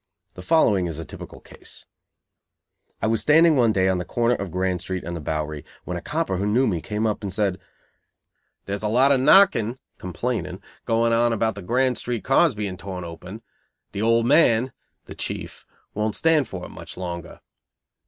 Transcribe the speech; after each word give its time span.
The 0.33 0.41
following 0.41 0.87
is 0.87 0.97
a 0.97 1.05
typical 1.05 1.39
case: 1.39 1.85
I 3.03 3.05
was 3.05 3.21
standing 3.21 3.55
one 3.55 3.71
day 3.71 3.87
on 3.87 3.99
the 3.99 4.03
corner 4.03 4.33
of 4.33 4.49
Grand 4.49 4.81
Street 4.81 5.03
and 5.03 5.15
the 5.15 5.19
Bowery 5.21 5.63
when 5.85 5.95
a 5.95 6.01
copper 6.01 6.37
who 6.37 6.47
knew 6.47 6.65
me 6.65 6.81
came 6.81 7.05
up 7.05 7.21
and 7.21 7.31
said: 7.31 7.59
"There's 8.65 8.81
a 8.81 8.87
lot 8.87 9.11
of 9.11 9.19
knocking 9.19 9.77
(complaining) 9.99 10.59
going 10.85 11.13
on 11.13 11.33
about 11.33 11.53
the 11.53 11.61
Grand 11.61 11.99
Street 11.99 12.23
cars 12.23 12.55
being 12.55 12.77
torn 12.77 13.03
open. 13.03 13.43
The 13.91 14.01
old 14.01 14.25
man 14.25 14.71
(the 15.05 15.13
chief) 15.13 15.67
won't 15.93 16.15
stand 16.15 16.47
for 16.47 16.65
it 16.65 16.69
much 16.69 16.97
longer." 16.97 17.39